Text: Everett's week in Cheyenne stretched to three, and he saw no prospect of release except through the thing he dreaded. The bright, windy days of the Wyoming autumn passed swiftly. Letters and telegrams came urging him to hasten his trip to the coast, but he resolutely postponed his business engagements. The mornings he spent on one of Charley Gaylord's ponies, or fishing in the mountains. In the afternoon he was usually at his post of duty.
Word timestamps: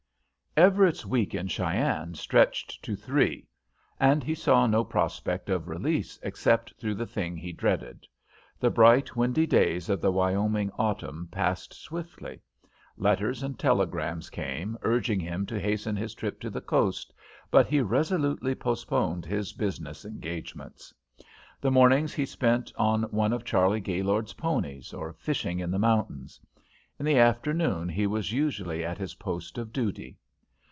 Everett's 0.57 1.05
week 1.05 1.33
in 1.33 1.47
Cheyenne 1.47 2.13
stretched 2.13 2.83
to 2.83 2.93
three, 2.97 3.47
and 4.01 4.21
he 4.21 4.35
saw 4.35 4.67
no 4.67 4.83
prospect 4.83 5.49
of 5.49 5.69
release 5.69 6.19
except 6.23 6.73
through 6.77 6.95
the 6.95 7.05
thing 7.07 7.37
he 7.37 7.53
dreaded. 7.53 8.05
The 8.59 8.69
bright, 8.69 9.15
windy 9.15 9.47
days 9.47 9.87
of 9.87 10.01
the 10.01 10.11
Wyoming 10.11 10.69
autumn 10.77 11.29
passed 11.31 11.73
swiftly. 11.73 12.41
Letters 12.97 13.41
and 13.43 13.57
telegrams 13.57 14.29
came 14.29 14.77
urging 14.81 15.21
him 15.21 15.45
to 15.45 15.57
hasten 15.57 15.95
his 15.95 16.13
trip 16.13 16.41
to 16.41 16.49
the 16.49 16.59
coast, 16.59 17.13
but 17.49 17.67
he 17.67 17.79
resolutely 17.79 18.53
postponed 18.53 19.25
his 19.25 19.53
business 19.53 20.03
engagements. 20.03 20.93
The 21.61 21.71
mornings 21.71 22.13
he 22.13 22.25
spent 22.25 22.73
on 22.75 23.03
one 23.03 23.31
of 23.31 23.45
Charley 23.45 23.79
Gaylord's 23.79 24.33
ponies, 24.33 24.91
or 24.93 25.13
fishing 25.13 25.61
in 25.61 25.71
the 25.71 25.79
mountains. 25.79 26.41
In 26.99 27.05
the 27.05 27.17
afternoon 27.17 27.87
he 27.87 28.05
was 28.05 28.33
usually 28.33 28.83
at 28.83 28.97
his 28.97 29.15
post 29.15 29.57
of 29.57 29.71
duty. 29.71 30.17